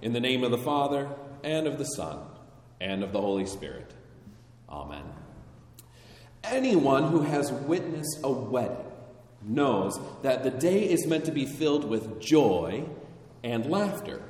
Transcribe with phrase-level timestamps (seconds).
[0.00, 1.08] In the name of the Father,
[1.42, 2.20] and of the Son,
[2.80, 3.92] and of the Holy Spirit.
[4.68, 5.04] Amen.
[6.44, 8.76] Anyone who has witnessed a wedding
[9.42, 12.84] knows that the day is meant to be filled with joy
[13.42, 14.22] and laughter.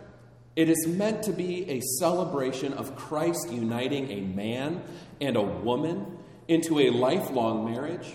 [0.57, 4.83] It is meant to be a celebration of Christ uniting a man
[5.21, 8.13] and a woman into a lifelong marriage.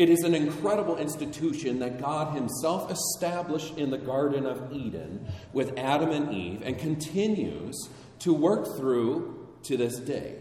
[0.00, 5.78] It is an incredible institution that God Himself established in the Garden of Eden with
[5.78, 7.76] Adam and Eve and continues
[8.20, 10.36] to work through to this day.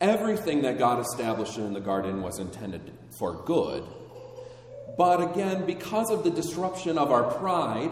[0.00, 3.82] Everything that God established in the garden was intended for good.
[4.96, 7.90] But again, because of the disruption of our pride,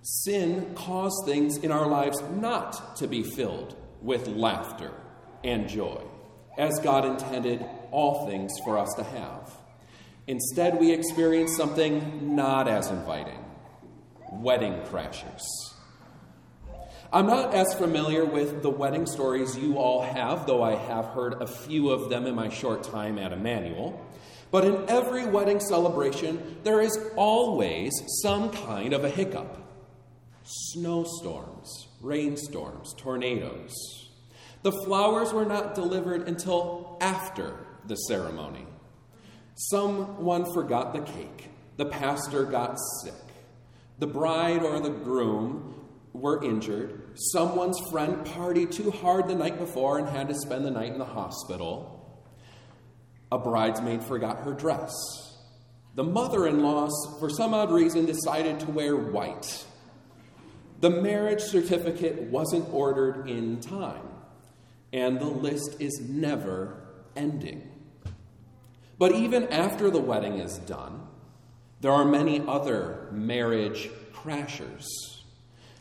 [0.00, 4.94] sin caused things in our lives not to be filled with laughter
[5.44, 6.02] and joy,
[6.56, 9.57] as God intended all things for us to have.
[10.28, 13.42] Instead, we experience something not as inviting
[14.30, 15.42] wedding crashers.
[17.10, 21.40] I'm not as familiar with the wedding stories you all have, though I have heard
[21.40, 24.04] a few of them in my short time at Emmanuel.
[24.50, 29.64] But in every wedding celebration, there is always some kind of a hiccup
[30.44, 33.74] snowstorms, rainstorms, tornadoes.
[34.62, 38.66] The flowers were not delivered until after the ceremony.
[39.60, 41.50] Someone forgot the cake.
[41.78, 43.12] The pastor got sick.
[43.98, 45.74] The bride or the groom
[46.12, 47.18] were injured.
[47.32, 50.98] Someone's friend partied too hard the night before and had to spend the night in
[51.00, 52.22] the hospital.
[53.32, 54.94] A bridesmaid forgot her dress.
[55.96, 59.66] The mother in law, for some odd reason, decided to wear white.
[60.78, 64.06] The marriage certificate wasn't ordered in time,
[64.92, 66.80] and the list is never
[67.16, 67.77] ending.
[68.98, 71.06] But even after the wedding is done,
[71.80, 74.86] there are many other marriage crashers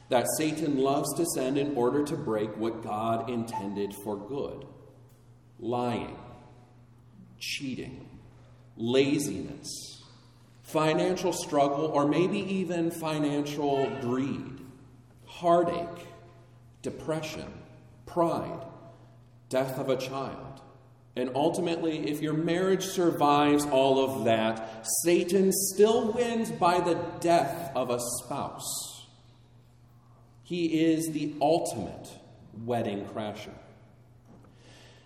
[0.10, 4.66] that Satan loves to send in order to break what God intended for good
[5.60, 6.16] lying,
[7.40, 8.08] cheating,
[8.76, 10.04] laziness,
[10.62, 14.62] financial struggle, or maybe even financial greed,
[15.26, 16.06] heartache,
[16.84, 17.52] depression,
[18.06, 18.66] pride,
[19.50, 20.62] death of a child.
[21.18, 27.72] And ultimately, if your marriage survives all of that, Satan still wins by the death
[27.76, 29.08] of a spouse.
[30.44, 32.08] He is the ultimate
[32.54, 33.56] wedding crasher.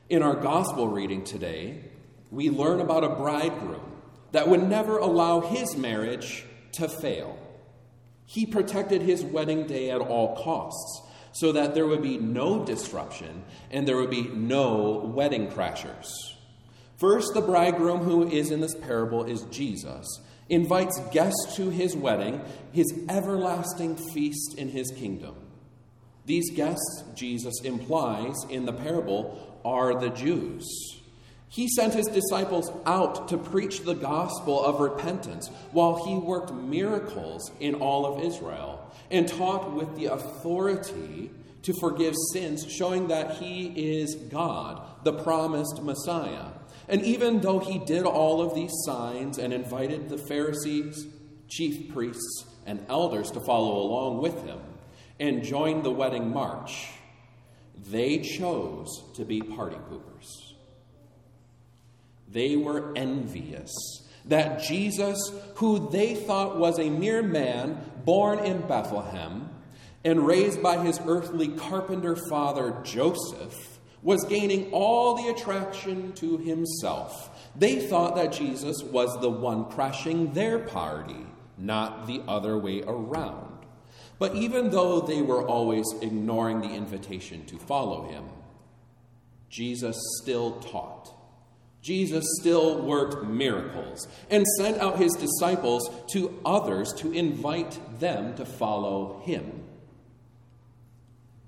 [0.09, 1.85] In our gospel reading today,
[2.29, 3.93] we learn about a bridegroom
[4.33, 6.43] that would never allow his marriage
[6.73, 7.37] to fail.
[8.25, 13.43] He protected his wedding day at all costs so that there would be no disruption
[13.69, 16.09] and there would be no wedding crashers.
[16.97, 20.07] First, the bridegroom who is in this parable is Jesus,
[20.49, 25.35] invites guests to his wedding, his everlasting feast in his kingdom.
[26.25, 31.00] These guests, Jesus implies in the parable, are the Jews.
[31.51, 37.51] He sent his disciples out to preach the gospel of repentance while he worked miracles
[37.59, 41.29] in all of Israel and taught with the authority
[41.63, 43.67] to forgive sins, showing that he
[43.99, 46.51] is God, the promised Messiah.
[46.87, 51.05] And even though he did all of these signs and invited the Pharisees,
[51.49, 54.59] chief priests, and elders to follow along with him
[55.19, 56.87] and join the wedding march,
[57.89, 60.50] they chose to be party poopers.
[62.31, 63.71] They were envious
[64.25, 65.19] that Jesus,
[65.55, 69.49] who they thought was a mere man born in Bethlehem
[70.03, 77.51] and raised by his earthly carpenter father Joseph, was gaining all the attraction to himself.
[77.55, 81.25] They thought that Jesus was the one crashing their party,
[81.57, 83.59] not the other way around.
[84.17, 88.25] But even though they were always ignoring the invitation to follow him,
[89.49, 91.13] Jesus still taught.
[91.81, 98.45] Jesus still worked miracles and sent out his disciples to others to invite them to
[98.45, 99.63] follow him.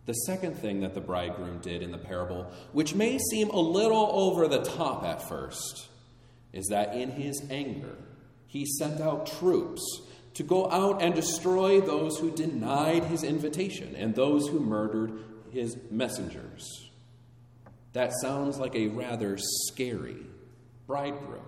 [0.06, 4.10] The second thing that the bridegroom did in the parable, which may seem a little
[4.12, 5.88] over the top at first,
[6.52, 7.96] is that in his anger,
[8.48, 10.02] he sent out troops
[10.34, 15.14] to go out and destroy those who denied his invitation and those who murdered
[15.52, 16.90] his messengers.
[17.94, 20.18] That sounds like a rather scary
[20.88, 21.46] bridegroom.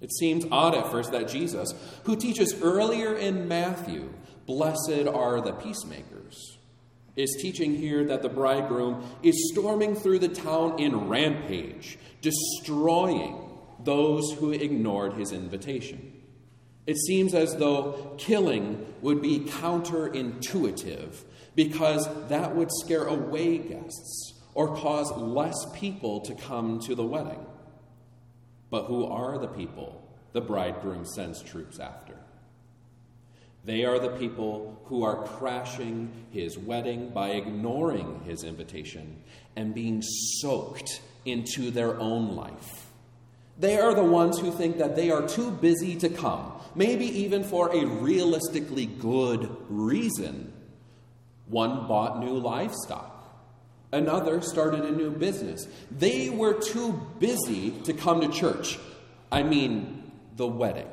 [0.00, 1.72] It seems odd at first that Jesus,
[2.02, 4.12] who teaches earlier in Matthew,
[4.44, 6.58] blessed are the peacemakers,
[7.16, 13.48] is teaching here that the bridegroom is storming through the town in rampage, destroying
[13.82, 16.12] those who ignored his invitation.
[16.86, 21.14] It seems as though killing would be counterintuitive
[21.54, 27.44] because that would scare away guests or cause less people to come to the wedding.
[28.70, 30.00] But who are the people
[30.32, 32.14] the bridegroom sends troops after?
[33.64, 39.22] They are the people who are crashing his wedding by ignoring his invitation
[39.56, 42.88] and being soaked into their own life.
[43.58, 47.44] They are the ones who think that they are too busy to come, maybe even
[47.44, 50.52] for a realistically good reason.
[51.46, 53.13] One bought new livestock.
[53.94, 55.68] Another started a new business.
[55.88, 58.76] They were too busy to come to church.
[59.30, 60.88] I mean, the wedding.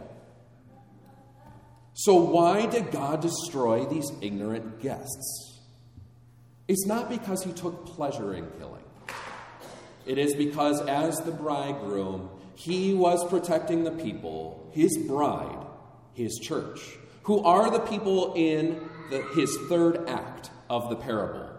[1.95, 5.59] So, why did God destroy these ignorant guests?
[6.67, 8.83] It's not because he took pleasure in killing.
[10.05, 15.65] It is because, as the bridegroom, he was protecting the people, his bride,
[16.13, 16.79] his church,
[17.23, 21.50] who are the people in the, his third act of the parable.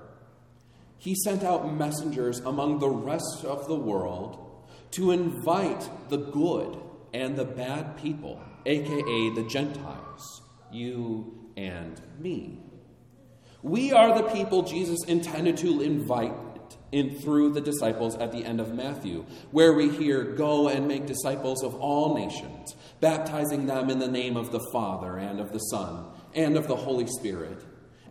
[1.02, 4.38] He sent out messengers among the rest of the world
[4.92, 6.78] to invite the good
[7.12, 12.60] and the bad people, aka the Gentiles, you and me.
[13.64, 16.36] We are the people Jesus intended to invite
[16.92, 21.06] in through the disciples at the end of Matthew, where we hear, Go and make
[21.06, 25.58] disciples of all nations, baptizing them in the name of the Father and of the
[25.58, 27.60] Son and of the Holy Spirit,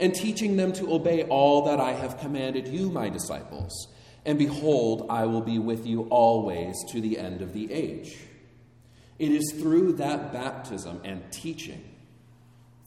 [0.02, 3.88] and teaching them to obey all that I have commanded you, my disciples.
[4.26, 8.18] And behold, I will be with you always to the end of the age.
[9.20, 11.84] It is through that baptism and teaching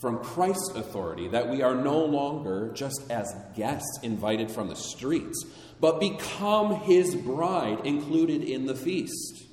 [0.01, 5.47] from Christ's authority that we are no longer just as guests invited from the streets,
[5.81, 9.45] but become his bride included in the feast.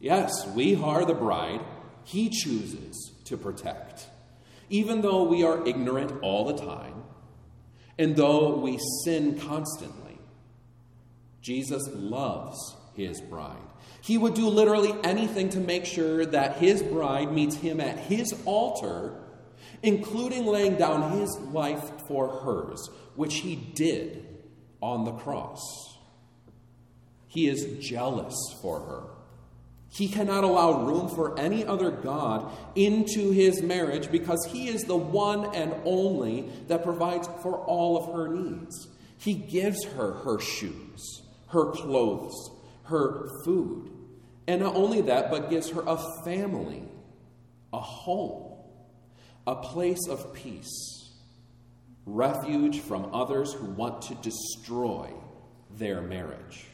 [0.00, 1.60] Yes, we are the bride
[2.02, 4.08] he chooses to protect.
[4.70, 7.02] Even though we are ignorant all the time,
[7.98, 10.18] and though we sin constantly,
[11.40, 13.58] Jesus loves his bride.
[14.00, 18.34] He would do literally anything to make sure that his bride meets him at his
[18.44, 19.14] altar,
[19.82, 24.26] including laying down his life for hers, which he did
[24.80, 25.60] on the cross.
[27.28, 29.02] He is jealous for her.
[29.94, 34.96] He cannot allow room for any other God into his marriage because he is the
[34.96, 38.88] one and only that provides for all of her needs.
[39.18, 42.34] He gives her her shoes, her clothes,
[42.84, 43.92] her food.
[44.48, 46.82] And not only that, but gives her a family,
[47.72, 48.58] a home,
[49.46, 51.12] a place of peace,
[52.04, 55.08] refuge from others who want to destroy
[55.70, 56.66] their marriage.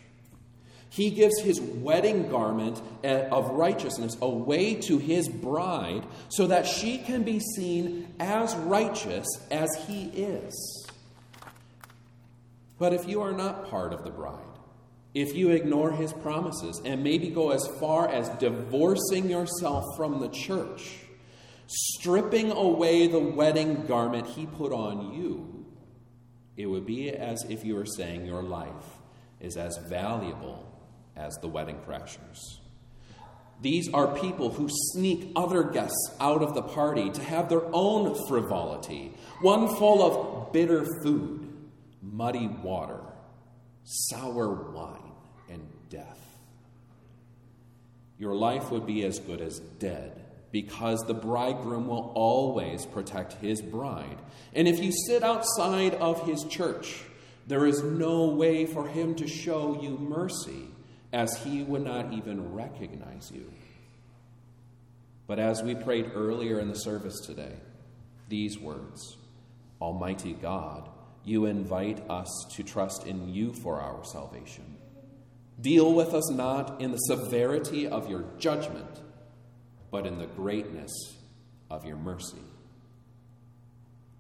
[0.91, 6.99] He gives his wedding garment eh, of righteousness away to his bride so that she
[6.99, 10.91] can be seen as righteous as he is.
[12.77, 14.39] But if you are not part of the bride,
[15.15, 20.29] if you ignore his promises and maybe go as far as divorcing yourself from the
[20.29, 20.99] church,
[21.69, 25.67] stripping away the wedding garment he put on you,
[26.57, 28.99] it would be as if you were saying your life
[29.41, 30.70] is as valuable
[31.17, 32.59] as the wedding crashers.
[33.63, 38.27] These are people who sneak other guests out of the party to have their own
[38.27, 39.13] frivolity,
[39.43, 41.53] one full of bitter food,
[42.03, 43.01] muddy water,
[43.85, 45.13] sour wine,
[45.51, 46.19] and death.
[48.19, 50.21] Your life would be as good as dead
[50.53, 54.19] because the bridegroom will always protect his bride.
[54.55, 57.03] And if you sit outside of his church,
[57.47, 60.70] there is no way for him to show you mercy,
[61.13, 63.53] as he would not even recognize you.
[65.27, 67.55] But as we prayed earlier in the service today,
[68.29, 69.17] these words
[69.81, 70.89] Almighty God,
[71.25, 74.77] you invite us to trust in you for our salvation.
[75.61, 79.01] Deal with us not in the severity of your judgment,
[79.91, 80.91] but in the greatness
[81.71, 82.39] of your mercy.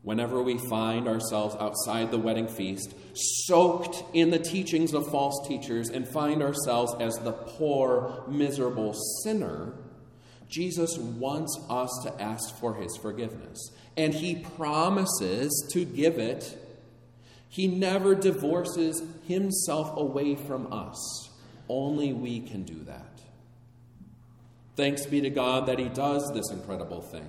[0.03, 5.91] Whenever we find ourselves outside the wedding feast, soaked in the teachings of false teachers,
[5.91, 9.75] and find ourselves as the poor, miserable sinner,
[10.49, 13.71] Jesus wants us to ask for his forgiveness.
[13.97, 16.57] And he promises to give it
[17.51, 21.31] he never divorces himself away from us.
[21.69, 23.21] Only we can do that.
[24.77, 27.29] Thanks be to God that He does this incredible thing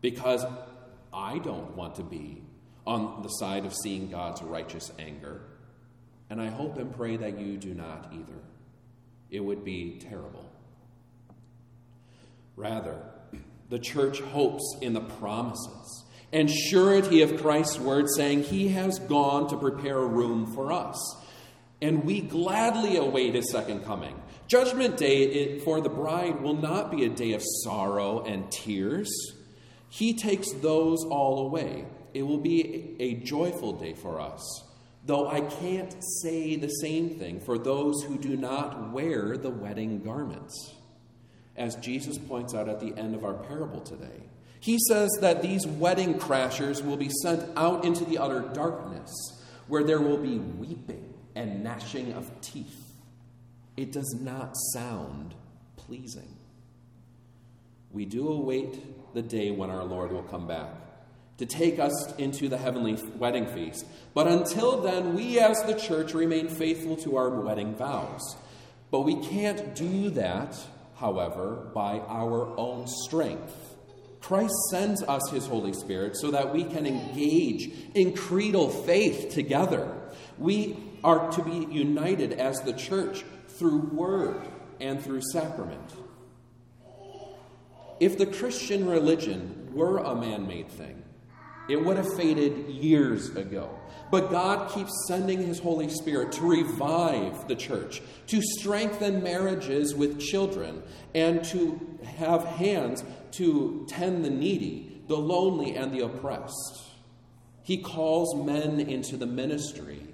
[0.00, 0.44] because
[1.14, 2.42] I don't want to be
[2.86, 5.42] on the side of seeing God's righteous anger.
[6.28, 8.40] And I hope and pray that you do not either.
[9.30, 10.50] It would be terrible.
[12.56, 12.98] Rather,
[13.70, 19.48] the church hopes in the promises and surety of Christ's word, saying, He has gone
[19.48, 20.98] to prepare a room for us.
[21.80, 24.20] And we gladly await His second coming.
[24.48, 29.10] Judgment Day for the bride will not be a day of sorrow and tears.
[29.94, 31.84] He takes those all away.
[32.14, 34.64] It will be a joyful day for us.
[35.06, 40.02] Though I can't say the same thing for those who do not wear the wedding
[40.02, 40.74] garments,
[41.54, 44.24] as Jesus points out at the end of our parable today.
[44.58, 49.12] He says that these wedding crashers will be sent out into the utter darkness,
[49.68, 52.96] where there will be weeping and gnashing of teeth.
[53.76, 55.36] It does not sound
[55.76, 56.33] pleasing.
[57.94, 60.68] We do await the day when our Lord will come back
[61.38, 63.86] to take us into the heavenly wedding feast.
[64.14, 68.36] But until then, we as the church remain faithful to our wedding vows.
[68.90, 70.56] But we can't do that,
[70.96, 73.76] however, by our own strength.
[74.20, 79.92] Christ sends us his Holy Spirit so that we can engage in creedal faith together.
[80.38, 84.42] We are to be united as the church through word
[84.80, 85.92] and through sacrament.
[88.00, 91.02] If the Christian religion were a man made thing,
[91.68, 93.70] it would have faded years ago.
[94.10, 100.20] But God keeps sending His Holy Spirit to revive the church, to strengthen marriages with
[100.20, 100.82] children,
[101.14, 101.80] and to
[102.18, 106.82] have hands to tend the needy, the lonely, and the oppressed.
[107.62, 110.13] He calls men into the ministry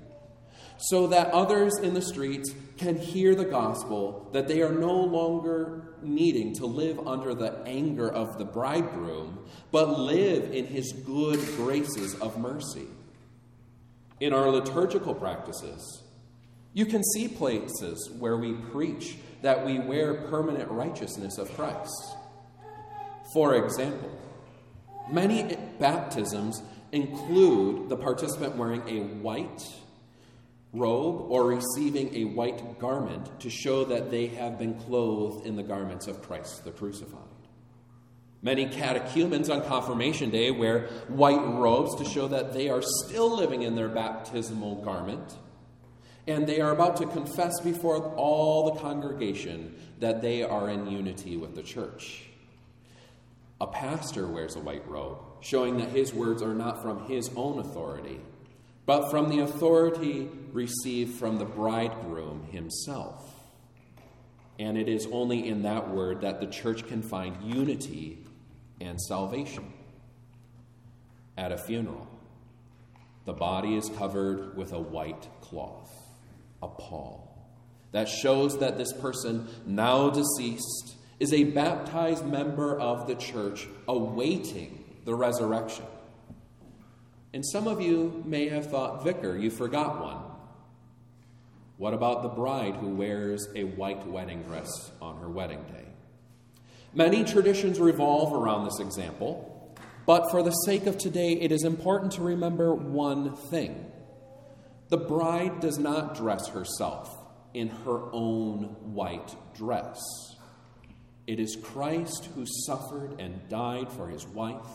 [0.80, 5.94] so that others in the streets can hear the gospel, that they are no longer
[6.02, 9.38] needing to live under the anger of the bridegroom,
[9.70, 12.86] but live in his good graces of mercy.
[14.20, 16.02] In our liturgical practices,
[16.72, 22.16] you can see places where we preach that we wear permanent righteousness of Christ.
[23.34, 24.10] For example,
[25.10, 29.62] many baptisms include the participant wearing a white
[30.72, 35.62] robe or receiving a white garment to show that they have been clothed in the
[35.62, 37.18] garments of Christ the crucified.
[38.42, 43.62] Many catechumens on Confirmation Day wear white robes to show that they are still living
[43.62, 45.36] in their baptismal garment,
[46.26, 51.36] and they are about to confess before all the congregation that they are in unity
[51.36, 52.24] with the church.
[53.60, 57.58] A pastor wears a white robe, showing that his words are not from his own
[57.58, 58.20] authority,
[58.90, 63.24] but from the authority received from the bridegroom himself.
[64.58, 68.18] And it is only in that word that the church can find unity
[68.80, 69.72] and salvation.
[71.38, 72.08] At a funeral,
[73.26, 75.94] the body is covered with a white cloth,
[76.60, 77.48] a pall,
[77.92, 84.82] that shows that this person, now deceased, is a baptized member of the church awaiting
[85.04, 85.86] the resurrection.
[87.32, 90.18] And some of you may have thought, Vicar, you forgot one.
[91.76, 94.68] What about the bride who wears a white wedding dress
[95.00, 95.86] on her wedding day?
[96.92, 99.74] Many traditions revolve around this example,
[100.06, 103.90] but for the sake of today, it is important to remember one thing.
[104.88, 107.16] The bride does not dress herself
[107.54, 110.00] in her own white dress.
[111.26, 114.66] It is Christ who suffered and died for his wife,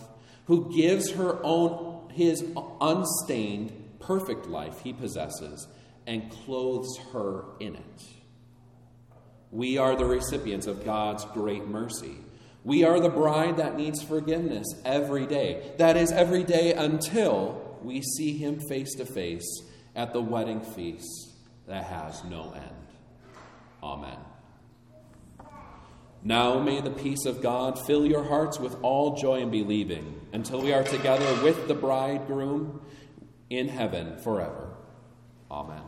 [0.45, 2.43] who gives her own his
[2.81, 5.67] unstained, perfect life he possesses
[6.07, 8.03] and clothes her in it.
[9.51, 12.15] We are the recipients of God's great mercy.
[12.63, 15.73] We are the bride that needs forgiveness every day.
[15.77, 19.61] That is, every day until we see him face to face
[19.95, 21.33] at the wedding feast
[21.67, 22.87] that has no end.
[23.83, 24.17] Amen.
[26.27, 30.59] Now may the peace of God fill your hearts with all joy and believing until
[30.59, 32.81] we are together with the bridegroom
[33.51, 34.73] in heaven forever.
[35.51, 35.83] Amen.